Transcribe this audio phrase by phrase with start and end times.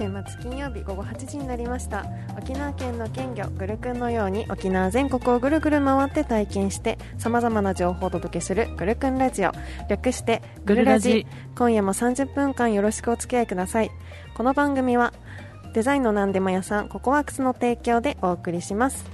[0.00, 2.06] 週末金曜日午後8時になりました。
[2.38, 9.52] 沖縄県の県魚ぐるくんのように沖縄全国をぐるぐる回って体験してさまざまな情報をお届けするぐるくんラジオ。
[9.90, 11.26] 略してぐるラジ。
[11.54, 13.90] 今夜も30分間よろしくお付き合いください。
[14.32, 15.12] この番組は
[15.74, 19.04] デザインの何でも屋さんココワークスの提供でお送りします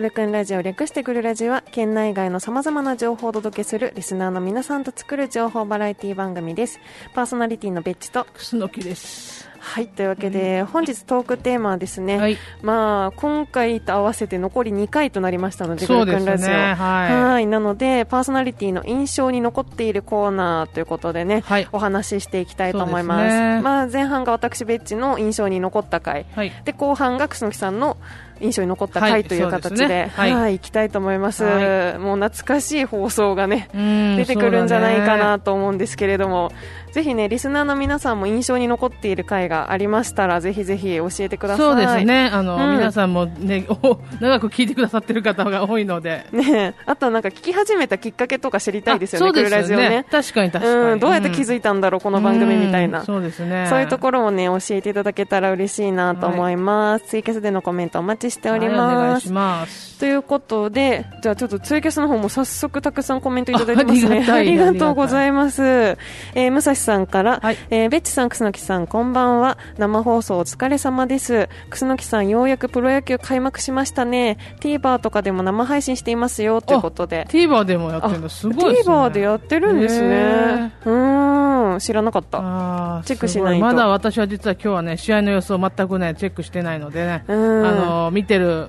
[0.00, 6.80] ぐるくんラジオ略してぐるラジは県内外のさまざまな情報をお届けするリスナーの皆さんと作る情報バラエティ番組です
[7.12, 9.50] パーソナリティのベッチと楠木です。
[9.62, 12.38] はいというわけで、本日トークテーマはですね、はい。
[12.62, 16.54] まあ今回と合わせて残り2回となりましたのでそうですぐるくんラジオね。
[16.54, 21.40] ははいなのでパーソナリティの印象に残っているコーナーということでねい。
[21.42, 21.68] はい。
[21.72, 26.52] お話ししていきたいと思いますすねまあ、前半が私ベッチの印象に残った回はい。
[26.64, 27.98] で後半が楠木さんの
[28.40, 30.56] 印象に残ったはい回という形で,、はいはい。
[30.56, 36.52] いきたいと思います、はもう懐かしい放送がね出出てくるんじゃないかなと思うんですけれども、
[36.92, 42.30] ぜひねリスナーの皆さんも印象に残っている回がありましたらぜひぜひ教えてくださいそうですね。
[42.32, 46.26] あの、うん皆さんもね、 お長く聞いてくださってる方が多いので。
[46.32, 50.92] ねあとはなんか聞き始めたきっかけとか知りたいですよねあそうですクルラジオね確かに確かに。
[50.92, 53.66] うん、どうやって気づいたんだろう、この番組みたいなうんそうですね。
[53.68, 57.06] そういうところもね、教えていただけたら嬉しいなと思います。
[57.06, 59.24] ツイキャスでのコメントお待ちしておりはいお願ます。
[59.24, 59.98] いします。
[60.00, 64.26] ということで、じゃあちょっとツイキャスの方も早速たくさんコメントいただいてますね。
[64.28, 65.62] あありがたい がとうございます。
[65.62, 69.58] えー、武蔵さんから、はいえー、ベッチさん、楠木さん、こんばんは。
[69.78, 71.48] 生放送お疲れ様です。
[71.70, 74.38] 楠木さん、ようやくプロ野球開幕しましたね。
[74.60, 77.26] TVer とかでも生配信していますよ、ということで。
[77.30, 78.94] TVer でもやってるのすごいですね。
[78.94, 80.72] TVer でやってるんですね。
[80.84, 82.38] うーん、知らなかった。
[83.04, 88.68] チェックしないとまだ私は実は今日はね、試合の様子を全くね、チェックしてないのでね、うんあの、見てる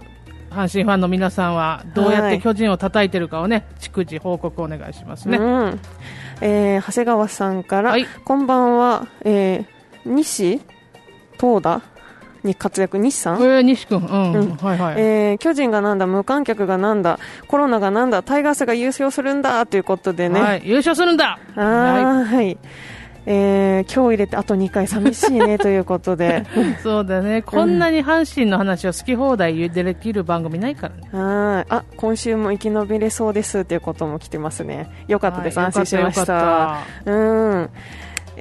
[0.52, 2.38] 阪神ファンの皆さんは、どうやっはい。
[2.38, 5.38] て巨人を叩いてるかをね、逐次報告お願いしますね。
[5.38, 5.80] うん。
[6.42, 8.06] えー長谷川さんから、はい。
[8.26, 10.60] こんばんは、えー西
[11.40, 11.82] 東田
[12.44, 14.56] に活躍西さん、えー、西君、うん、うん。
[14.58, 14.96] はいはい。
[14.98, 21.40] えー巨人がなんだ無観客がなんだコロナがなんだタイガースが優勝するんだということでね、はい、優勝するんだ。
[21.56, 22.58] あーはい
[23.26, 26.46] えー今日入れてあと2回寂しいねということで。
[26.84, 31.10] そうだね、こんなに阪神の話を好き放題できる番組ないからね。
[31.12, 34.90] はいあ今週も生き延びれそうですということも来てますね。
[35.08, 36.84] よかったです、はい安心しました。
[37.06, 37.70] ようん。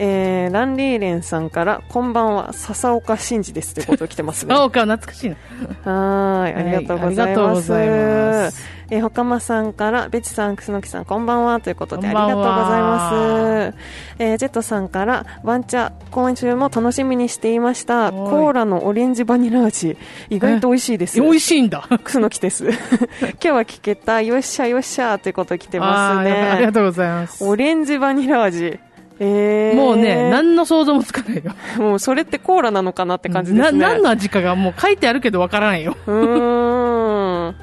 [0.03, 4.55] えー、ランリーレンさんから、こんばんは、笹岡真二ですということ来てますね。
[4.55, 5.37] はあおか懐かしいな。
[5.85, 7.69] ーい、ありがとうございはいありがとうます。
[7.69, 12.51] ございますえー、ほかまさんから、ベチさん、くすのきさん、こんばんは、ということで、ありがとうござい
[12.81, 13.77] ます。
[14.19, 18.05] えー、ジェットさんから、ワンチャ、今週も楽しみにしていました。
[18.05, 19.99] はいコーラのオレンジバニラ味、
[20.31, 21.21] 意外と美味しいです。
[21.21, 21.87] 美味しいんだ。
[22.03, 22.69] くすのきです。
[22.71, 22.79] 今
[23.39, 26.73] 日は聞けた、よっしゃよっしゃ、ということ来てますあーありがね。
[26.73, 27.45] とうございます。
[27.45, 28.81] オレンジバニラ味。
[29.23, 31.53] えー、もうね、何の想像もつかないよ。
[31.79, 33.79] もうそれってコーラなのかなって感じですね。
[33.79, 35.95] な、何の味かがもう書いてあるけどわからないよ。
[36.07, 37.55] うーん。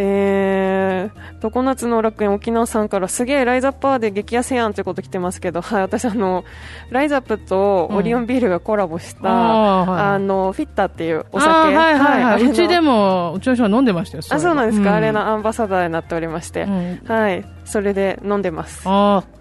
[0.00, 6.44] えー、常夏の楽園沖縄さんからすげえライザッパーで激安やんということ来てますけど、はい、私あの、
[6.90, 11.52] ライザップとオリオンビールがコラボした、あーはいあの、フィッタっていうお酒。
[11.52, 12.34] あーはいはいはい。
[12.34, 14.22] あれのうちでも、うちの人は飲んでましたよ。
[14.28, 18.82] あ、そうなんですか、あれのあアンバサダーになっておりまして、うんはい、それで飲んでます。
[18.84, 19.37] あー、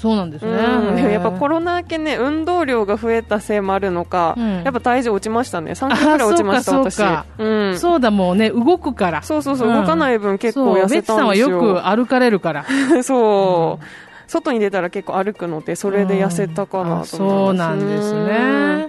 [0.00, 0.50] そうなんですね。
[0.50, 5.72] うん、やっぱコロロナ明けね、運動量が増えたせいもあるのか、うんやっぱ体重落ちましたね。
[5.72, 7.02] 3キロぐらい落ちました、私。
[7.38, 7.78] うん。
[7.78, 9.22] そうだ、もうね、動くから。
[9.22, 11.74] そうそうそう、うん動かない分結構痩せそうベッチさんはよたんですよ。
[11.74, 12.64] く歩かれるから。
[13.02, 13.84] そう、
[14.26, 17.14] 外に出たら結構歩くので、それで痩せたかなと思います。
[17.16, 18.88] あそうなんですうんね。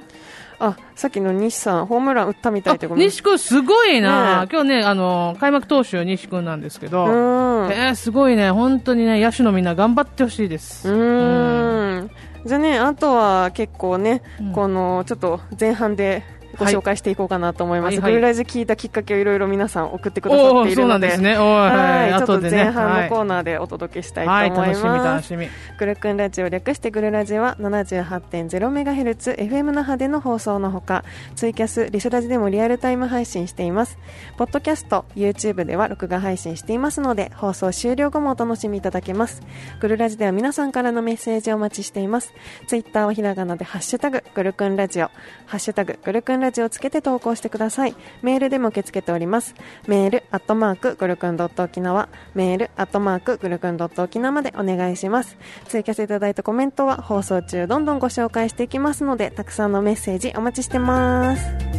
[0.63, 3.07] あ、さっきの西さん、ホームラン打ったみたいあでごめん。
[3.07, 7.71] 西君すごいな、ね今日ね、あの、開幕投手西君なんですけど、うん。
[7.71, 10.87] えーすごいね、本当にね、野手のみんな頑張ってほしいです。
[10.87, 12.11] うん。
[12.45, 14.53] じゃあね、あとは結構ね、うん。
[14.53, 16.23] この、ちょっと前半で
[16.57, 17.93] ご紹介していこうかなと思います。
[17.93, 21.07] はいはいグルラジ聞いたきっかけをいろいろ皆さん送ってくださっているので。
[21.07, 21.35] ですね。
[21.37, 22.41] はい、ちょっと。
[22.41, 25.05] 前半のコーはナーでお届けしたいい、はい、と思い楽しみ、ます。
[25.05, 25.47] 楽しみ。
[25.77, 31.03] グルクンラジオ略してグルラジは 78.0MHz FM 那覇での放送のほか
[31.35, 33.97] ツイキャス、リスラジでもリアルタイム配信しています
[34.37, 39.41] ポッドキャスト、YouTube では録画配信していますので放送終了後もお楽しみいただけます
[39.79, 42.33] グルラジでは皆さんからのメッセージをお待ちしています
[42.67, 45.07] ツイッターはひらがなでハッシュタググルクンラジオ
[45.45, 47.95] ハッシュタググルクンラジオをつけて投稿してください。
[48.21, 49.55] メールでも受け付けております。
[49.87, 52.09] メールアットマークグルクンドット沖縄。
[52.33, 55.37] メールアットマークグルクンドット沖縄までお願いします。
[55.67, 61.70] 追加していただいたコメントは放送中どんどんご紹介していきますのでたくさんのメッセージお待ちしてます。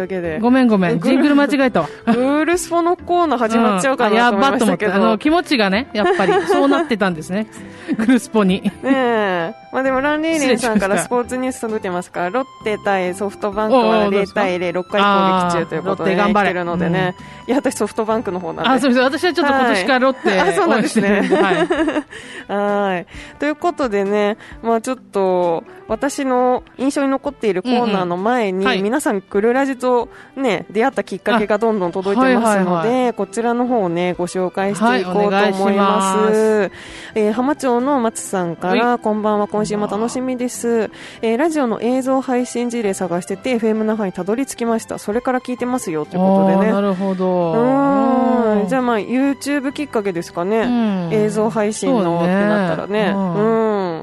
[0.00, 0.38] うわけで。
[0.40, 1.00] ごめんごめん。
[1.00, 1.88] ジングル間違えたわ。
[2.06, 4.86] グールスポのコーナー始まっちゃうかなと思いやばっと思って。
[4.86, 5.06] ましたけど。
[5.06, 7.46] あの、気持ちがね、やっぱり、 そうなってたんですね。
[7.96, 8.62] グルスポに。
[8.62, 9.54] ねえ。
[9.72, 17.14] まあでも、ランリーレンさんからスポーツニュース届いてますから、ロッテ対ソフトバンクは0おうおうどうですか対0、6回攻撃中ということで、ね、来てるのでね。
[17.46, 18.70] いや、私ソフトバンクの方なんで。
[18.70, 19.00] あ、そうです。
[19.00, 22.52] 私はちょっと今年からロッテ、はいあそうなんですねはい。
[22.52, 23.06] はい。
[23.38, 36.70] ということでね、まあちょっと、私の印象に残っているコーナーの前に、うんうんはい皆さん、グルラジとね、出会ったきっかけがどんどん届いてますので、はいはいこちらの方をね、ご紹介していこうと思いはいお願い
[37.14, 40.90] えー浜町の松さんから、こんばんは、今週も楽しみです。
[41.22, 44.98] えーラジオの映像配信事例探してて、FM 那覇にたどり着きました。
[44.98, 46.72] それから聞いてますよ、ということでね。
[46.72, 47.52] なるほど。
[47.52, 48.68] うん。
[48.68, 50.60] じゃああ、まあ、YouTube きっかけですかね。
[50.60, 53.10] うん映像配信のってなったらね。
[53.12, 53.44] そうねう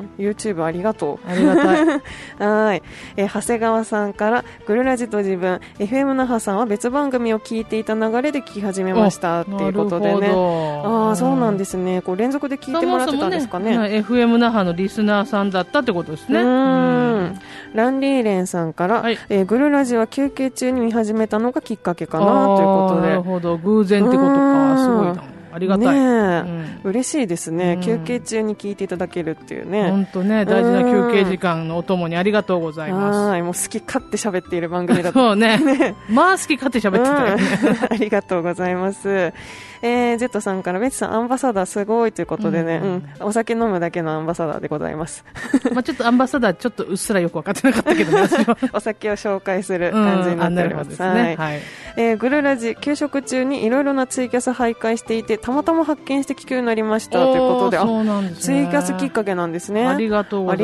[0.01, 0.09] ん。
[0.17, 1.83] YouTube ありがとありがたい。
[1.83, 2.01] う。
[2.43, 2.83] はい。
[3.15, 10.31] えー長谷川さんから、グルラジと自分、FM 那覇さんは別番組を聞いていた流れで聞き始めましたっていうことでね。
[10.33, 12.01] ああ、そうなんですすね。
[12.01, 13.73] こう連続で聞いてもらってたんですかね。
[13.73, 16.39] そもそもね FM 那覇のリスナーさんだったってことですね。
[16.39, 17.39] ううんん。
[17.73, 23.21] ランリーレンさんから、はいえーグルラジは休憩中に見始めたのがきっかけかなということでなる。
[23.21, 23.57] ほど。
[23.57, 24.77] 偶然ってことか。
[24.77, 25.36] すごいな。
[25.57, 25.95] ありがたい。
[25.95, 29.89] ねえうん嬉しいですね、うん休憩中に聞いていただけるっていうね。
[29.89, 33.19] 本当ね、大事な休憩時間のお供にありがとうございます。
[33.19, 35.19] はい、もう好き勝手喋っている番組だと。
[35.19, 35.95] そう ね。
[36.09, 37.43] まあ好き勝手喋ってたよね。
[37.63, 39.33] うん ありがとうございます。
[39.81, 45.23] えー、ジェットさんから、ベッチさん、アンバサダーすごいということでね、ううんん、お酒飲むだけのアンバサダーでございます。
[45.73, 48.17] まあちょっとアンバサダーちょっとうっすらよく分かってなかったけど。
[48.73, 50.89] お酒を紹介する感じになっております。
[50.89, 51.35] うんすね。
[51.37, 51.59] はい。
[51.97, 58.31] えーグルラジ、給食中にいろいろなツイキャス徘徊していて、たまたま発見して聞くようになりましたということで、ね。
[58.39, 59.87] ツイキャスきっかけなんですね。
[59.87, 60.55] ありがとうごあ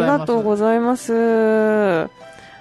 [0.56, 2.10] ざいます。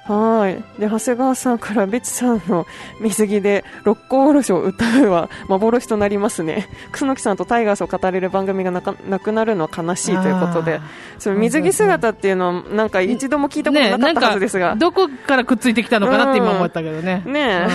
[0.04, 0.81] はい。
[0.81, 2.66] で、長谷川さんから、ベチさんの
[3.00, 6.69] 水着で六甲おろしを歌うは幻となりますね。
[6.90, 10.82] 楠木さんとタイガースを語れる番組がなかなくなるのは悲しいということであ。
[11.19, 14.75] その水着姿っていうのは、なんか一度も聞いたことなかったはずですが。
[14.75, 17.22] ね、どこからくっついてきたのかなって今思ったけどね。
[17.25, 17.69] ね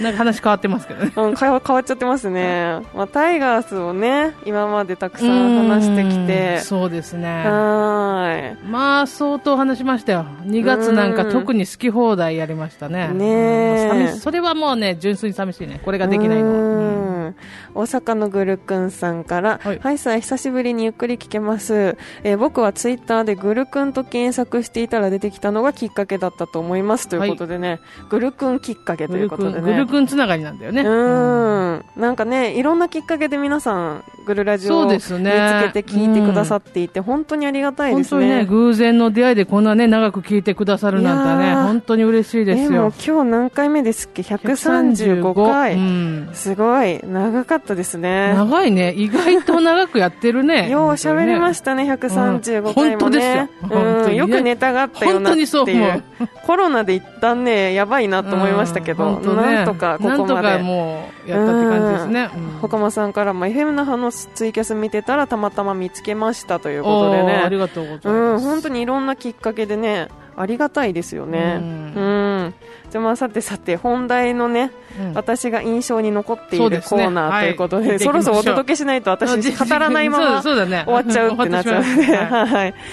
[0.00, 1.12] うんなんか話変わってますけどね。
[1.16, 2.80] うん、会話変わっちゃってますね。
[2.94, 6.58] まあ、タイガースをね、今までたくさん話してきうんて。
[6.60, 7.44] そうですね。
[7.44, 8.56] はーい。
[8.66, 10.24] まあ、相当話しましたよ。
[10.46, 13.08] 2月なんか特に好き放題やりましたね。
[13.08, 15.80] ねそれはもうね、純粋に寂しいね。
[15.84, 17.34] これができないのは。
[17.74, 21.96] 大阪のぐるくんさんから、ははいい、さあ、久しぶりにゆっくり聞けます。
[22.24, 27.08] えー僕はツイッターでぐるくんと検索していたら出てきたのがきっかけだったと思います。
[27.08, 29.72] ということでね、ぐるくんきっかけということでね。
[29.72, 30.82] ぐるくんつながりなんだよね。
[30.82, 31.84] うん。
[31.96, 38.44] なんかね、いろんなきっかけで皆さん、ぐるラジオを見つですねけて聞いてくださっていて、本当にありがたいです本当にね、ね。
[38.46, 42.84] 偶然の出会いでこんなね、長く聞いてくださるなんてね、本当に嬉しいですよ。
[42.84, 45.74] も今日何回目ですっけ ?135 回。
[45.74, 48.32] うんすごい、長かったですね。
[48.34, 48.94] 長いね。
[48.94, 50.70] 意外と長くやってるね。
[50.72, 52.96] よう喋りまししたね、135うん回もね。
[52.96, 55.46] 本当ですよ本当にうん、よくネタがあったよなっていう。
[55.46, 56.02] 本当にそう思う
[56.46, 60.18] コロナで一旦ね、やばいなと思いましたけど、ねなんとかここまで。
[60.18, 62.30] なんとかもう、やったって感じですね。
[62.34, 67.60] うんほかまさんからも FM 那覇のツイキャス見てたらたまたま見つけましたということでおーありね。
[67.60, 68.44] がとうございうん、ます。
[68.44, 71.58] 本当にいろんなきっかけでね、ありがたいですよね。
[71.60, 72.54] ううんん。
[72.90, 74.70] じゃあまあさてさて、本題のね、
[75.00, 80.84] うん私が印象に残っているコーナーということで、はいそろそろお届けしないと私語らないままそうそうだね。
[80.86, 82.74] 終わっちゃうってなっちゃうので、 はい。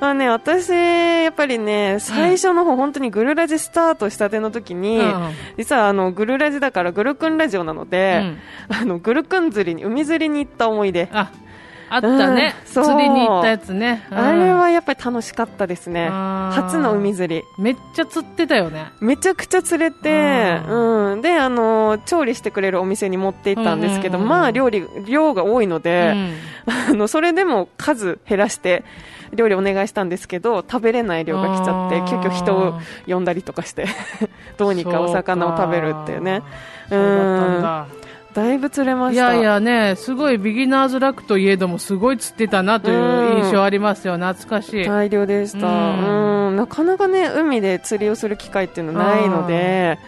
[0.00, 8.22] まあね、私、やっぱりね、最初の方、本当にグルラジスタートしたての時に、うん実はあの、グルラジだからグルクンラジオなので、
[8.68, 11.08] あの、グルクン釣りに、海釣りに行った思い出。
[11.12, 11.30] あ、
[11.90, 12.54] あったね。
[12.58, 14.04] うん釣りに行ったやつね。
[14.10, 16.08] うんあれはやっぱり楽しかったですね。
[16.08, 17.42] 初の海釣り。
[17.58, 18.86] めっちゃ釣ってたよね。
[19.00, 21.22] めちゃくちゃ釣れて、ううん。
[21.22, 26.34] で、あの、調理してくれるお店に持って行ったんですけど、うんうんうんまあ、料理、量が多いのうで、ん
[26.90, 28.82] あの、それでも数減らして、
[29.34, 33.86] 料理お願いしたんですけど、食べれない量が来ちゃって急遽人を呼んだりとかして、
[34.58, 36.38] どうにかお魚を食べるっていうね。
[36.88, 37.86] んだ。
[38.34, 39.32] だいぶ釣れました。
[39.32, 44.14] いやいやね、すごいビギナーズラックといえども、すごい釣ってたなという印象ありますよ。
[44.18, 44.84] 懐かしい。
[44.84, 45.66] 大量でした。
[45.66, 45.72] うう
[46.50, 46.56] んん。
[46.56, 49.98] なかなかね、海で釣りをする機会っていうのはないので、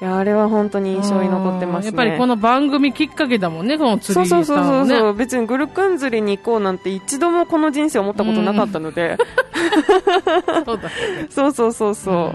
[0.00, 1.86] いや、あれは本当に印象に残ってますね。
[1.86, 4.98] やっぱりこの番組きっかけだもんね、この釣りそうそうそうそうね。
[4.98, 9.16] そう、別にグルクン釣りに行こうなんて一度もこの人生思ったことなかったので、
[10.66, 10.88] そうだよ
[11.22, 11.26] ね。
[11.30, 12.34] そうそうそうそ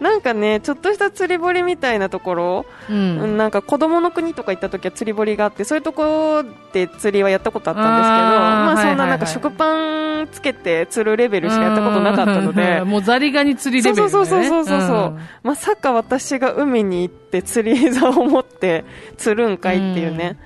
[0.00, 3.34] なんかねちょっとした釣り堀みたいなところ、ううん。
[3.34, 3.36] ん。
[3.36, 14.10] なんか子供の国とか行った時は釣り堀があってそういうところで釣りはやったことあったんですけどまあそんななんか食パンつけて釣るレベルしかやったことなかったのでうんもうザリガニ釣りレベルね。
[14.10, 14.98] そうそうそうそうそうそう。
[15.10, 15.18] ん。
[15.42, 18.84] まさか私が海に行って釣り竿を持って
[19.16, 20.36] 釣るんかいっていうね。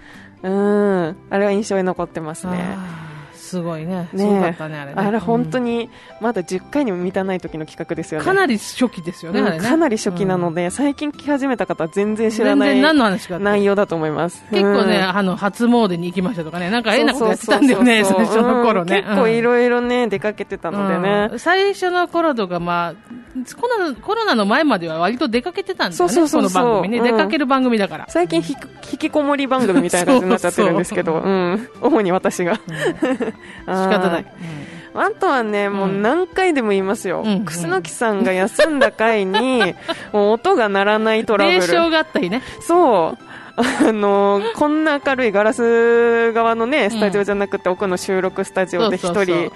[0.42, 1.16] うん。
[1.28, 2.76] あれは印象に残ってますね
[3.50, 4.09] すごいね。
[4.12, 4.95] ねすごかったね、あれね。
[4.97, 5.90] あれ本当に、に
[6.21, 8.26] まだ10回にも満たない時の企画ですよね。
[8.26, 9.59] かなり初期ですよね、うんね。
[9.59, 14.45] かなり初期なので、最近聞き始めた方は全然知らない内容だと思います。
[14.50, 15.16] 結構ね、うん。
[15.16, 18.42] あの、初�詣に行きましたとかね、なんか変なことやってたんだよね、そうそうそうそう。
[18.42, 18.99] 最初の頃ね。
[18.99, 19.04] うん。
[19.04, 21.28] 結構いろいろね、出かけてたのでね。
[21.33, 21.38] うん。
[21.38, 22.95] 最初の頃とか、まあ、
[23.61, 26.99] コロナコロナの前までは割と出かけてたんだよね、そうそうそうそうこの番組ね。
[26.99, 28.06] うん出かける番組だから。
[28.09, 31.68] 最近ひく引きこもり番組みたいな感じになっちゃってるんですけど、そううん。
[31.80, 32.54] 主に私が。
[32.61, 32.61] 仕
[33.66, 34.26] 方ない。
[34.94, 37.23] あとはね、もう何回でも言いますよ。
[37.25, 39.75] うん楠木さんが休んだ回に、
[40.12, 41.59] もう音が鳴らないトラブル。
[41.59, 42.42] 霊障があったりね。
[42.61, 43.29] そう。
[43.60, 49.50] あのこんな明るいガラス側のね、スタジオじゃなくて、奥の収録スタジオで一人、うん。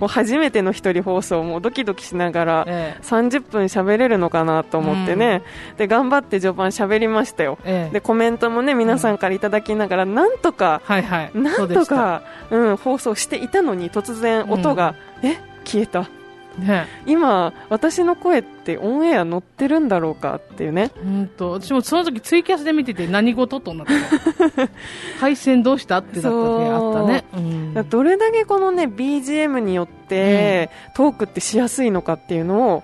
[0.00, 3.02] もう初めての一人放送、もうドキドキしながら、ええ。
[3.02, 5.42] 30分喋れるのかなと思ってね、
[5.76, 7.92] で頑張って序盤喋りましたよ、ええ。
[7.92, 11.30] でコメントもね皆さんからいただきながら、なんとか、はいはい。
[11.34, 11.68] なん。
[11.68, 16.08] とか、うん、放送していたのに突然音が、え消えた
[16.58, 16.86] ね。
[17.06, 23.92] 今、私の声ってオンエア乗ってるんだろうかっていうねうんと、私もその時ツイキャスで見てて何事となって
[24.56, 24.68] た。
[25.20, 27.24] 配線どうしたってなった時あったね。
[27.88, 32.82] どれだけこのね BGM によって、トークってしやすいのかっていうのを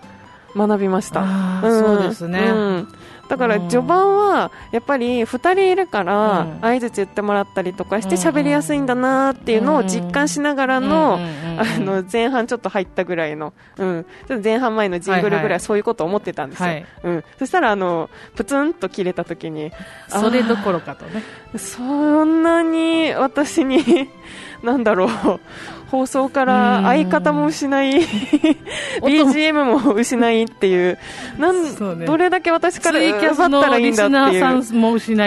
[0.56, 1.22] 学びました。
[1.22, 2.88] あーそうですねん
[3.28, 3.68] だからうん。
[3.68, 6.60] 序盤はやっぱり2人いるからうん。
[6.60, 11.18] 相づち言ってもらったりとかしてうん喋りやすいんだなっていうのを実感しながらの
[11.58, 15.60] あの前半ちょっと入ったぐらいの、うん、ちょっと前半前のジングルぐはいはいらい。
[15.60, 16.86] そういうことを思ってたんですよ、はい。
[17.04, 19.72] うん、そしたらあのプツンと切れた時に
[20.08, 21.22] それどころかとね。
[21.56, 24.08] そんなに私に
[24.64, 25.08] なんだろう。
[25.90, 28.00] 放送から相方も失い
[29.00, 30.98] BGM も失いっていう。
[31.38, 31.62] なん
[31.94, 32.06] ね。
[32.06, 34.42] どれだけ私から奪ったのらいいんだっていう。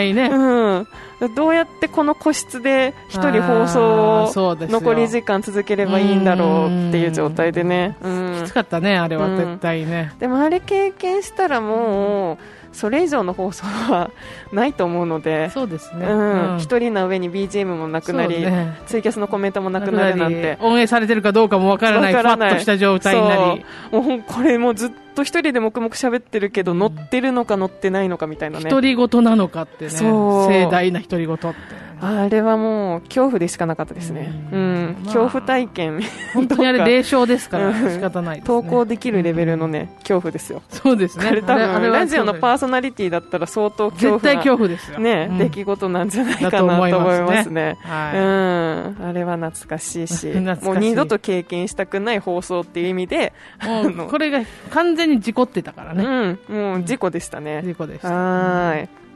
[0.02, 0.30] いね。
[0.30, 8.42] うん、どうやってこの個室で一人放送を残り時間続ければいいんだろうっていう状態でね、うん。
[8.44, 9.38] きつかったね、あれはうん。
[9.38, 10.12] 絶対ね。
[10.20, 12.38] でもあれ経験したらもう
[12.78, 14.12] それ以上の放送は
[14.54, 16.06] ないと思うのでそうですね。
[16.06, 16.54] うん。
[16.54, 16.60] うん。
[16.60, 18.78] 一人の上に BGM もなくなり、ね。
[18.86, 20.60] ツイキャスのコメントもなくなるなんて。
[20.62, 22.54] 応援されてるかどうかもわからない、からない。
[22.54, 23.66] とした状態になり。
[23.92, 26.80] もうこれもうずっと一人で黙々喋ってるけど、うん。
[26.80, 28.70] 乗ってるのか乗ってないのかみたいなね。
[28.70, 29.90] 独り言なのかってね。
[29.90, 31.87] 盛大な独り言って。
[32.00, 34.74] あれはもう恐怖でしかなかったですね、ううん。
[34.86, 36.02] んまあ恐怖体験。
[36.34, 37.92] 本当にあれ霊障ですからうん。
[37.92, 38.44] 仕方ないね。
[38.46, 41.28] 投稿できるレベルのね、恐怖ですよ、そうですね。
[41.28, 45.00] あれ多分ラジオのパーソナリティだったら相当恐怖な絶対恐怖ですよ。
[45.00, 45.38] ね、うん。
[45.38, 47.26] 出来事なんじゃないかなだと思いますね。
[47.26, 47.78] ますね。
[47.84, 48.12] うは
[49.02, 50.28] ん、あれは懐かしいし、
[50.64, 53.34] もう二度と経験したくない放送っていう意味で、
[54.10, 56.38] これが完全に事故ってたからね。
[56.50, 57.62] うん、もう事故でしたね。
[57.64, 58.10] 事故でした。
[58.10, 59.07] はー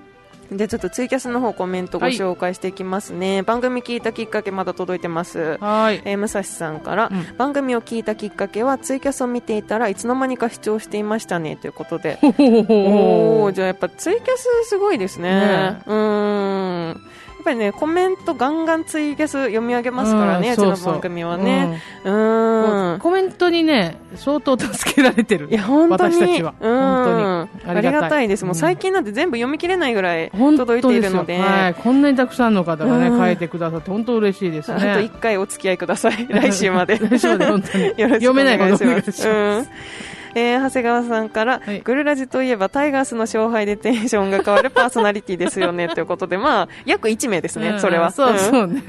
[0.58, 3.42] ちょっとツイキャスの方コメントご紹介していきますね。
[3.42, 5.58] 番組聞いたきっかけまだ届いてます。
[5.60, 6.02] はい。
[6.04, 7.38] えー、武蔵さんから、うん。
[7.38, 12.20] 番組を聞いたきっかけはツイキャスを見ていたらいつの間にか視聴していましたねということで。
[12.22, 15.32] おーじゃあやっぱツイキャスすごいですね。
[15.32, 16.90] ねうーん。
[16.90, 16.96] や
[17.42, 21.82] っぱりねコメントガンガンツイキャス読み上げますからね、うちの番組はね。
[22.04, 23.00] うーん。
[23.00, 25.48] コメントにね、相当助けられてる。
[25.50, 26.16] いや本当に。
[26.16, 26.54] 私たちは。
[26.60, 26.78] うん。
[26.78, 27.78] 本当に。
[27.78, 28.28] ありがたい。
[28.28, 31.38] です、もう最近近なんて全部読み切れないぐらい本届いているので。
[31.38, 33.20] はい、こんなにたくさんの方がね、うん。
[33.20, 34.94] 書いてくださって、本当嬉しいですあとね。
[34.94, 36.28] 1回お付き合いください。
[36.30, 36.98] 来週まで。
[36.98, 37.86] 来週まで本当に。
[37.96, 39.10] よろしくお読めない願いします。
[39.10, 39.70] いします。
[39.70, 48.12] うんえー長谷川さんから、はいグルラジといえばタイガースの勝敗でテンションが変わるパーソナリティですよねということで、まあ、約1名ですね、んそれは。
[48.12, 48.84] そううんそうね。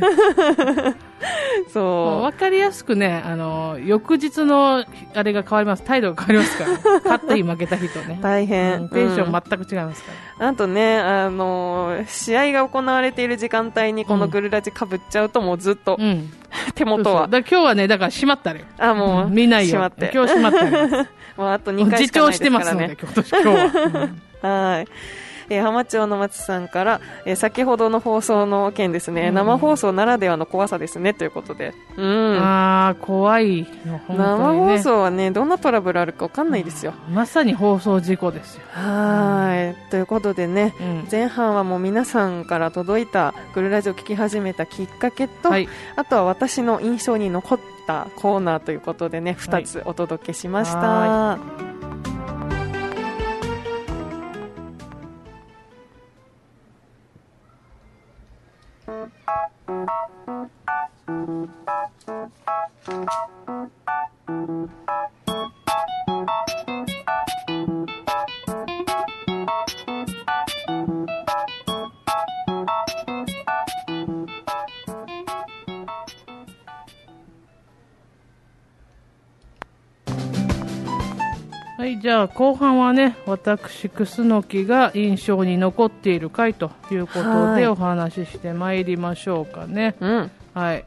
[1.72, 5.82] そわかりやすくね、あの、翌日の、あれが変わります。
[5.84, 7.00] 態度が変わりますから。
[7.04, 8.22] 勝った日負けた日とねう。。
[8.22, 8.82] 大変。
[8.82, 10.48] うんテンショうんン全く違いますから。
[10.48, 16.30] あとね、あのー試合が行われている時間帯にこのグルラジかぶっちゃうともうずっとうん。
[16.74, 17.22] 手元は。
[17.22, 18.66] そうそう今日はね、だから閉まったのよ。
[18.78, 19.78] あ、もう、見ないよ。
[19.80, 21.06] 今日閉まったのよ。
[21.36, 22.96] もうあと2もう自回しかないです重してからねますので、。
[22.96, 24.68] 今年、今日は。
[24.72, 24.86] はい。
[25.52, 34.52] えー浜町の松さんから、えー先ほどの放送の件ですね、うん生放送ならではの怖さですねということで、うん、ああ、怖いの、本生。
[34.54, 36.94] 放送はねどんなトラブルあるかわかんないですよ。
[37.10, 38.62] まさに放送事故ですよ。
[38.72, 41.08] はいということでねうん。
[41.10, 45.68] 前半はもう皆さんから届いたグルラジオを聞き始めたきっかけと、はい。
[45.96, 51.71] あとは私の印象に残ったコーナーということでね2つお届けしました。
[66.64, 66.91] Thank you.
[81.82, 89.96] はい、じゃあ後半はね、私、楠木が印象に残っている回ということはいでお話ししてまいりましょうかね。
[89.98, 90.30] うん。
[90.54, 90.84] はい。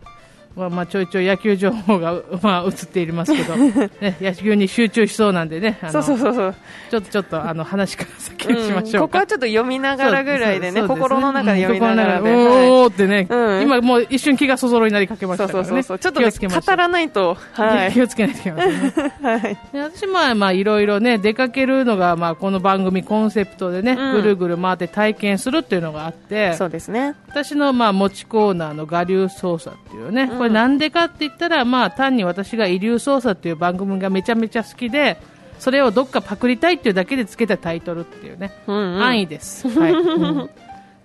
[0.55, 3.55] まあ、まあ、ちょいちょい野球情報が、 まあ、映っていますけど、
[4.01, 6.55] ね、野球に集中しそうなんでね、そうそうそうそう。
[6.89, 9.00] ちょっとちょっと、あの、話から先にしましょうか。
[9.00, 12.29] ここはちょっと読みながらぐらいでね、心の中で読みながらで。
[12.31, 15.65] おーってね、うん今もう一瞬気がそぞろになりかけましたからね。
[15.65, 16.00] そうそうそう。
[16.00, 17.38] ちょっとね語らないと。
[17.53, 17.91] はい。
[17.91, 18.93] 気をつけないといけませんね。
[19.21, 19.57] はい。
[19.74, 27.15] で私まあまあいろいろね出かけるのがまあこの番組コンセプトでね、うんぐるぐる回って体験するっていうのがあってそうですね。
[27.27, 35.18] 私のまあ持ちコーナーの我流操作っていうね、うんこれなんでかって言ったらまあ単に私が遺留操作っていう番組がめちゃめちゃ好きで
[35.60, 39.04] それをどっかパクりたいっていうだけでつけたタイトルっていうね、うんうん。
[39.04, 39.68] 安易です。
[39.80, 39.92] はい。
[39.92, 40.50] うん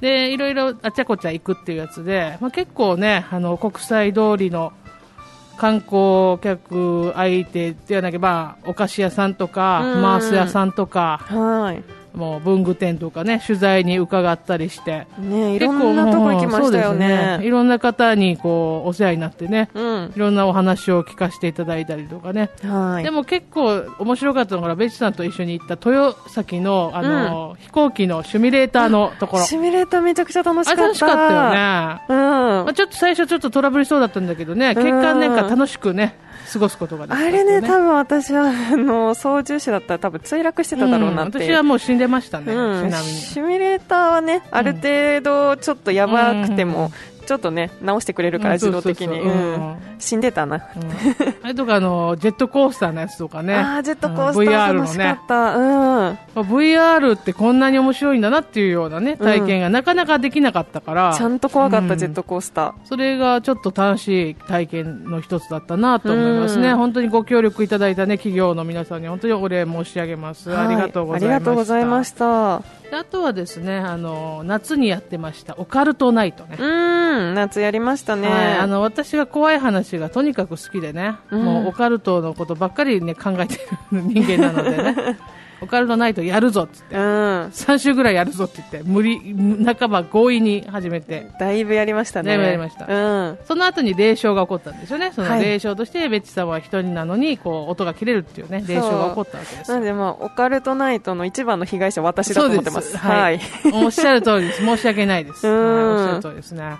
[0.00, 4.72] で、いろいろあちゃこちゃ行くっていうやつで、まあ、結構ね、あの、国際通りの
[5.58, 11.99] 観光客相手っていうなきゃ、まあ、お菓子屋さんとか、うんマース屋さんとか、はい。
[12.14, 17.40] もう文具店とかね、取材に伺ったりして、ねいろんなとこ行きましたよそうですね。
[17.42, 20.12] いろんな方にこう、お世話になってね、うん。
[20.14, 22.50] いろんなお話を聞かせていただいたりとかね。
[22.62, 23.04] はい。
[23.04, 29.44] でも結構面白かったのが、ベチさんと一緒に行った豊崎の、あの、飛行機のシミュレーターのところ。
[29.44, 30.82] シミュレーターめちゃくちゃ楽しかあった。
[30.82, 32.02] 楽しかったよね。
[32.08, 32.16] うん。
[32.64, 36.16] まあ、ちょっと最初ちょっとトラブりそうだったんだけどね、結果なんか楽しくね、
[36.52, 41.38] 過ごすことがあれね、多分私は、あの、操縦士だったら多分墜落してただろうなって。
[41.38, 41.44] いう。
[41.44, 41.48] ん。
[41.48, 42.46] 私はもう死んでましたね。
[43.02, 46.90] シミュレーターはね、ある程度ちょっとやばくても、
[47.30, 49.20] ちょっとね、直してくれるから、うん自動的に。
[50.00, 50.56] 死んでたな。
[50.56, 50.62] うん
[51.44, 53.54] あれとかあの、ジェットコースターのやつとかね。
[53.54, 56.18] ああ、ジェットコースタうんー VR のね。
[56.34, 66.70] VR ってこんなに面白いんだなっていうようなね、体験がなかなかできなかったから、ちゃんと怖かった、うんジェットコースタそれがちょっと楽しい体験の一つだったなと思いますね。
[66.70, 70.50] うん本当にご協力いただいたね、企業の皆さんに本当にお礼申し上げます。
[70.50, 70.66] ー。
[70.66, 71.16] ありがとうご
[71.64, 72.79] ざいました。
[72.92, 76.56] あとはですね、あの、夏にやってました、オカルトナイトね。
[76.58, 76.64] う
[77.30, 78.28] ん、夏やりましたね。
[78.28, 83.54] はい、あの私は怖い話がとにかく好きでね、うんもうオカルトのことばっかり、ね、考えて
[83.92, 85.18] る人間なのでね、
[85.62, 87.02] オカルトナイトやるぞっつって、うん。
[87.02, 89.18] 3週ぐらいやるぞって言って、無理、
[89.78, 92.28] 半ば強引に始めて、だいぶやりましたね。
[92.28, 93.38] だいぶやりましたうん。
[93.44, 102.96] その後に霊障が起こったんですよね、そのはい霊障として、ベッチさんは一人なのにこう音が切れるっていうね、霊障が起こったわけですよなんでまあ、オカルトナイトの一番の被害者は私だと思ってます。
[102.96, 103.40] はい。
[103.72, 104.64] おっしゃる通りです。
[104.64, 105.46] 申し訳ないです。
[105.46, 106.76] はい、うんおっしゃる通りですね。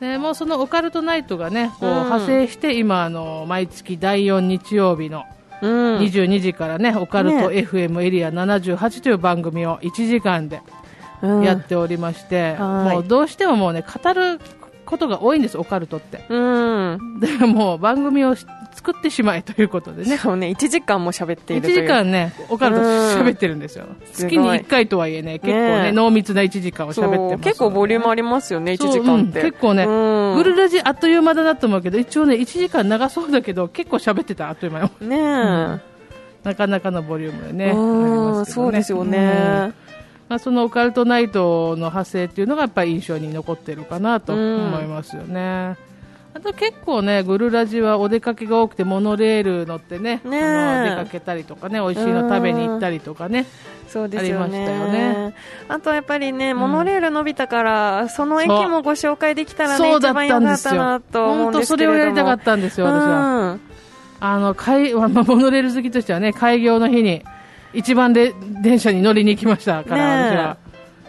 [0.00, 5.24] でもうそのオカルトナイトがね、こううん派生して、今、あの、毎月第4日曜日の
[5.62, 5.98] うん。
[5.98, 10.60] 22時からね、オカルトね FM エリア78という番組を1時間で
[11.22, 14.40] うんやっておりまして、はいもうどうしてももうね、語る
[14.84, 16.24] ことが多いんです、オカルトって。
[16.28, 16.36] う
[16.96, 17.20] ん。
[17.20, 20.18] でもう番組をし作ってしまえということでね。
[20.18, 21.82] そうね、1時間も喋ってい1るという。
[21.82, 23.86] 時間ね、オカルト喋ってるんですよ。
[24.12, 27.36] 月に1回とはいえね、結構ね、ね濃密な1時間を喋ってますので。
[27.38, 29.40] 結構ボリュームありますよね、1そう時間って。
[29.40, 29.86] うん結構ね、
[30.36, 35.08] うんグルラジあっという間だなと思うけど、一応ね、1時間長そうだけど、結構喋ってた、あっという間に。
[35.08, 35.96] ねえ。
[36.46, 37.72] なかなかのボリュームでね。
[37.72, 39.72] うんありますけどそうですようんね。
[40.28, 45.76] まあ、そのオカルトナイトの派生っていうのがやっぱり印象に残ってるかなと思いますよね。
[46.36, 53.46] あと結構ね、グルラジはお出かけが多くて、モノレール乗ってね、ねえあの出かけたりとかね、美味しいの食べに行ったりとかね。
[53.88, 55.34] そうですよありましたよねね。
[55.68, 61.00] あとやっぱりね、んモノレール伸びたから、その駅もご紹介できたらね、一番良かったな。
[61.00, 61.96] と思うん本当そですけれども。
[61.96, 63.52] れをやりたかったんですよ、私は。
[63.52, 63.60] うん
[64.20, 67.22] あの、 あ、モノレール好きとしてはね、開業の日に、
[67.72, 70.56] 一番で 電車に乗りに行きましたから、ねえ私は。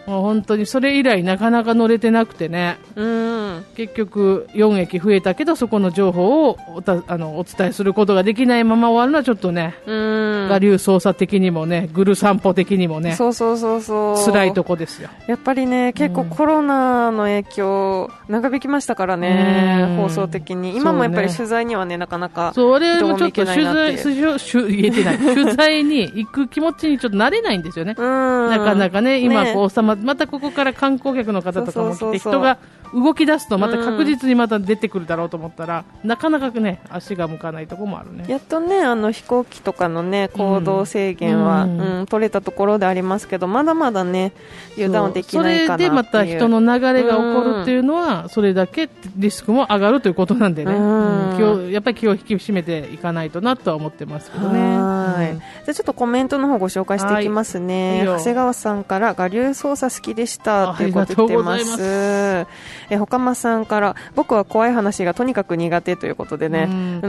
[0.08, 3.64] もう本当にそれ以来なかなか乗れてなくてね、うん。
[3.76, 10.48] 結局4駅増えたけど、そこの情報をおたあのお伝えすることができないまま終わるのはちょっとね、うん。
[10.48, 14.24] 我流操作的にもね、グル散歩的にもね、そうそうそうそう。
[14.24, 15.10] 辛いとこですよ。
[15.26, 20.74] やっぱりね、結構コロナの影響、長引きましたからね、うん放送的に。
[20.74, 22.52] 今もやっぱり取材にはね、なかなか。
[22.54, 25.18] そう、我々もちょっと取材、言えてない。
[25.18, 27.94] 取材に行く気持ちにちょっと慣れないんですよね。
[27.98, 28.50] うん。
[28.50, 32.58] なかなかね、今ねこう収まっまたここから観光客の方とかも来て、人が
[32.94, 38.24] 動き出すと、また確実にまた出てくるだろうと思ったら、なかなかね、足が向かないところもあるね。
[38.28, 44.32] やっとねあの飛行機とかのね行動制限は、ううんん取れたところでありますけどまだまだね
[44.74, 51.30] 油断はできないかなそれでまた人の流れが起こるっていうのは、それだけリスクも上がるということなんでね、うん。
[51.30, 51.36] うん。
[51.36, 54.60] 気をやっぱり気を引き締めていかないとなとは思ってますけどね。
[54.60, 55.38] はい、うん。
[55.38, 58.18] じゃあちょっとコメントの方ご紹介していきますね、はい。
[58.18, 62.46] 長谷川さんから我流操作好きでしたということで来てます。
[62.90, 66.68] えほかまさんから僕は怖い話がとにかく苦手ということでね、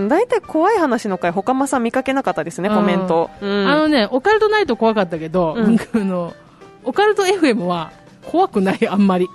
[0.10, 3.68] 大体怖い話の回ほかまさん見かけなかったですねコメント、うん。
[3.68, 5.78] あのね、オカルトナイト怖かったけど、うん。
[5.94, 6.34] あの
[6.84, 7.92] オカルト FM は
[8.26, 9.28] 怖くない、あんまり。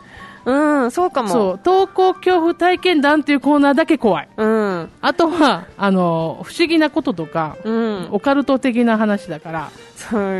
[0.44, 0.52] う
[0.86, 1.28] ん、そうかも。
[1.28, 4.28] そう、投稿恐怖体験談っていうコーナーだけ怖い。
[4.36, 4.90] うん。
[5.00, 8.08] あとは、あの、不思議なこととか、うん。
[8.10, 9.70] オカルト的な話だから、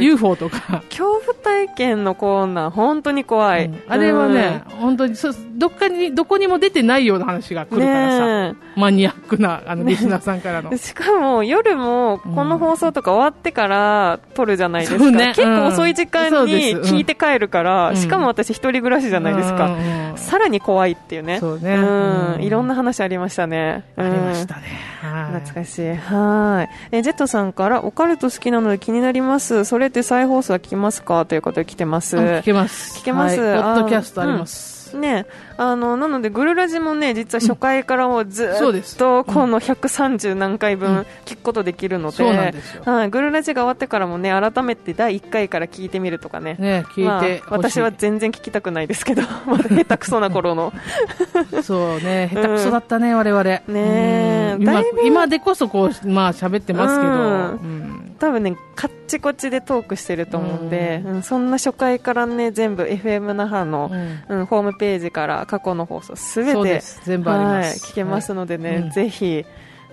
[0.01, 3.83] UFO とか、恐怖体験のコーナー本当に怖い、うん。
[3.89, 15.33] あれはね、本当にそどっかにどこにも出てないような話が来うんるからさ、ねマニアックなあのリスナーさんからの、え しかも夜もこの放送とか終わってから撮るじゃないですか、ね。
[15.37, 17.97] 結構遅い時間に聞いて帰るから、うん。
[17.97, 21.39] しかも私一人暮らしじゃないですか、うんうんさらに怖いっていうね。
[21.41, 21.75] そうね。
[21.75, 22.35] うん。
[22.35, 22.43] うん。
[22.43, 23.85] いろんな話ありましたね。
[23.97, 24.63] ありましたね。
[25.03, 25.95] 懐かしい。
[25.95, 26.97] はい。
[26.97, 29.54] え、ジェットさんから、オカルト好きなので気になります。
[29.63, 31.25] それって再放送は聞きますか？
[31.27, 32.17] ということで来てます。
[32.17, 32.99] うん聞けます。
[32.99, 33.41] 聞けます。
[33.41, 40.79] はいッドキャストあります、ね、あの、なので、グルラジもね、実は初回からもうずっと、この130何回うん。
[40.81, 42.53] 分聞くことできるので、
[42.85, 46.57] はい、グルラジが終わってからもね、改めて第1回から聞いてみるとかね。
[46.59, 50.73] ね聞いてまあ、私は全然聞きたくないですけど、 まだ下手くそな頃の。
[51.63, 53.45] そうね下手くそだったね、我々。
[53.45, 57.17] ねえ今今でこそこうまあ喋ってますけど、うん。
[57.17, 58.17] うん。
[58.19, 61.23] 多分ね、カッチコチでトークしてると思うんで、うん。
[61.23, 63.91] そんな初回からね、全部 FM 那覇の、
[64.29, 64.39] うん。
[64.39, 67.01] うんホームページから過去の放送すべてす。
[67.05, 67.85] 全部あります。
[67.85, 68.79] はい、聞けますのでね、はい。
[68.79, 68.91] うん。
[68.91, 69.45] ぜひ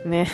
[0.06, 0.28] ね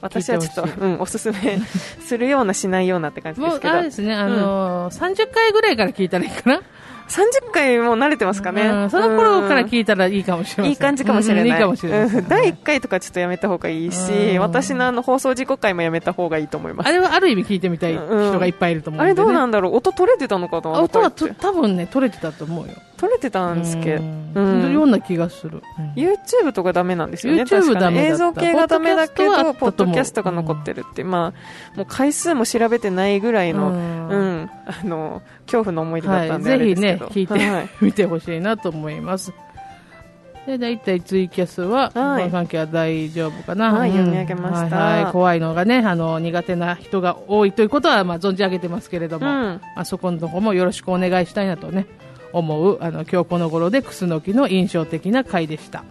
[0.00, 1.60] 私はちょっとうん、おすすめ
[2.00, 3.74] するようなしないようなって感じですけど。
[3.74, 6.62] あれですね、あのー30回ぐらいから聞いたらいいかな、
[7.08, 10.70] 30回もう慣れてますかね、うんその頃からい聞いたらいいかもしれません。
[10.70, 14.40] いい感じかもしれない、うんいいかもしれないですうん第1回とかちょっとやめた方がいいし、うん。
[14.40, 16.88] 私のあの放送事故回もやめた方がいいと思います。
[16.88, 19.10] あれはある意味聞いてみたい人がいっぱいいると思うんで、ね。
[19.12, 19.76] あれどうなんだろう？
[19.76, 24.62] 音取れてたのかなあ音は多分ね取れてたと思うよ取れてたんですけど、うん。
[24.62, 24.72] うん。
[24.74, 31.32] ような気がする、うん YouTube とかダメなんですよね、YouTube 確かに映像系がダメだけど、ポッドキャストが残ってるって、ま
[31.74, 33.78] あ、もう回数も調べてないぐらいの、ううん
[34.42, 36.98] ん、あの、恐怖の思い出だったはい、んで、あぜひね。
[37.10, 37.68] 聞いてはい。
[37.80, 39.32] みてほしいなと思います。
[40.46, 42.30] で大体ツイキャスは、はい。
[42.30, 43.96] 関係は大丈夫かな、はいうん。
[43.96, 44.76] 読み上げました。
[44.76, 49.60] はいはい怖いのがねあの苦手な人が多いということは、まあ、存じ上げてますけれども、うん。
[49.76, 51.86] あそこのとこもよろしくお願いしたいなとね
[52.32, 55.84] 思うあの今日この頃でクスノキの印象的な回でした。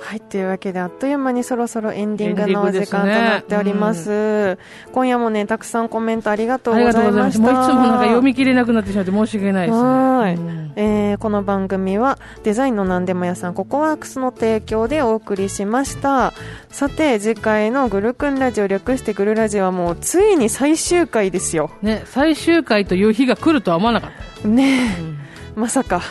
[0.00, 4.58] はい、というわけで、あっという間にそろそろエンディングのお時間となっております。
[4.92, 7.38] 今夜もね、たくさんコメントありがとうありごがとうございます。
[7.38, 7.74] ざいました。
[7.74, 9.84] もういつもなんか読み切れなくなってしまって申し訳ないですね。
[9.86, 10.34] はい。
[10.34, 16.32] うんえーこの番組はデザインの何でも屋さんココワークスの提供でお送りしました。
[16.68, 21.72] さて次回のグルクンラジオ略してグルラジオはもうついに最終回ですよ。
[21.82, 24.10] ね、最終回という日が来るとは思わなかっ
[24.40, 25.18] た、ねえうん。
[25.56, 25.98] まさか。
[25.98, 26.04] ね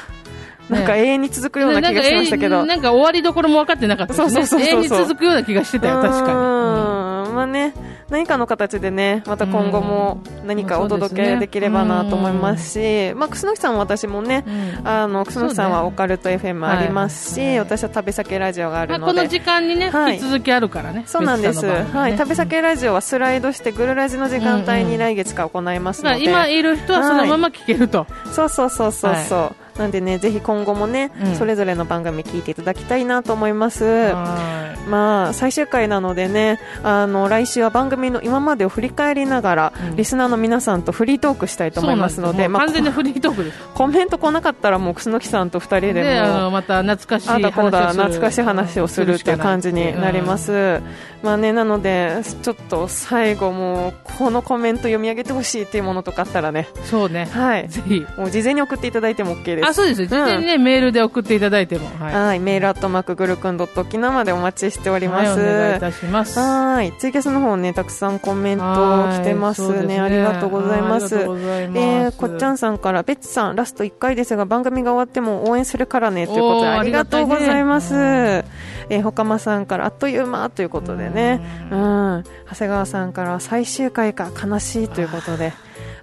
[0.69, 4.17] なんか永遠に続くような気がしましたけど、なんかえーなんか終わりどころも分かってなかったね。
[4.17, 7.35] そうそうそうそう永遠に続くような気がしてたよ確かに、うん。
[7.35, 7.73] まあね
[8.09, 14.87] 何かの形でねまた今後も何かお届けできればなと思いますし、まあ、楠木さんも私もね、うん。
[14.87, 20.15] あの楠木さんはオカルト FM ありますし、はい私は食べ酒ラジオがあるまあ、ので、この時間にね、はい。
[20.15, 21.83] 引き続きあるからねそうなんです、ね。
[21.91, 31.35] はい、食べ酒ラジオはスライドしてグルラジの時間帯に来月から行いますだからので、今いる人はそのまま聞けると、そうそうそうそうそう、なんでねぜひ今後もね、うん。
[31.35, 39.95] それぞれの番組聞いていただきたいなと思います、はまあ最終回なのでねあの来週は番組の今までを振り返りながら、うん。
[39.95, 43.59] リスナーの皆さんとフリートークしたいいと思いますのでまあ完全にフリートークです。
[43.73, 50.81] コ コメント来なかったらもう楠木さんと二人でものまた懐かしい話をする懐かしい話をするっていう感じになりま、す、
[51.23, 56.67] まあね、なのでちょっと最後もうこのコメント読み上げてほしいっていうものとかあったらね。
[56.75, 57.25] うんそうね。
[57.31, 57.67] はい。
[57.67, 58.05] ぜひ。
[58.17, 65.39] もう事前に送っていただいても OK ですあそうです事前にね、メールで送っていただいてもはいはい、メールアットマークグルクンドット沖縄までお待ちししております。
[65.39, 66.39] はい、お願いいたします。
[66.39, 66.93] はい。
[66.93, 69.95] ツイキャスの方ね、たくさんコメント来てますね。
[69.95, 71.15] すありがとうございます。
[71.15, 77.95] ありがとうございますえー、こっちゃんさんから、ベッツさん、ラスト1回ですが、番組が終わっても応援するからね、ということで、ありがとうございます。
[77.95, 78.45] ありが
[78.89, 81.41] えー、ほかまさんから、あっという間ということでね。
[81.71, 82.23] ううん。
[82.49, 85.53] 長谷川さんからは、最終回か、悲しいということで、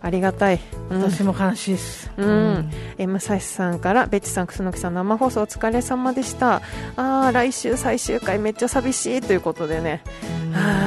[0.04, 0.60] ありがたい。
[0.90, 1.02] うん。
[1.02, 2.10] 私も悲しいです。
[2.18, 6.56] うん、えムサシさんからベッチさん、楠木さん生放送お疲れ様でした。
[6.96, 9.20] あー来週最終回めっちゃ寂しい。
[9.22, 10.02] ということでね。
[10.52, 10.83] はい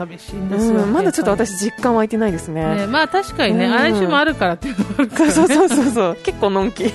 [0.00, 0.82] 寂しいんですよ。
[0.82, 2.74] うんまだちょっと私実感湧いてないですね。
[2.74, 3.72] ね、まあ確かにね、うん。
[3.72, 5.26] 来週もあるからっていうのもあるから。
[5.26, 5.32] ね。
[5.32, 6.16] そうそうそうそう。
[6.22, 6.90] 結構のんき、うん。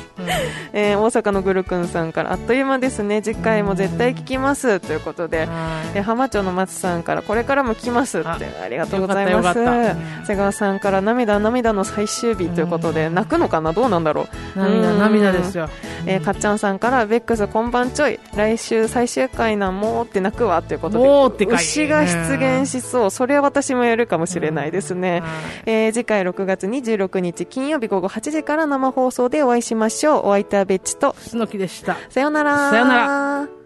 [0.73, 3.21] えー大阪のぐるくんさんからあっという間ですね。
[3.21, 4.79] 次回も絶対聞きます。
[4.79, 5.45] ということで、は
[5.95, 5.97] い。
[5.99, 8.27] え浜町の松さんからこれからも来ますって。
[8.27, 9.59] あありがとうございます。
[10.25, 13.73] 瀬川さんから涙涙の最終日ということで、泣くのかな？
[13.73, 14.59] どうなんだろう？
[14.59, 14.99] 涙、うん。
[14.99, 15.69] 涙ですよ。
[16.05, 18.19] えーかっちゃんさんからベックスこんばんちょい。
[18.35, 21.03] 来週最終回なんもうって泣くわということで。
[21.05, 25.31] もうってかい牛が出現しそうそれは私もやるかもしれないですね、はい。
[25.65, 30.27] えー次回6月26日金曜日午後8時から生放送でお会いしましょう。
[30.27, 31.13] お相手はベッチと。
[31.13, 31.97] 楠木でした。
[32.09, 32.69] さようなら。
[32.69, 32.97] さような
[33.47, 33.64] ら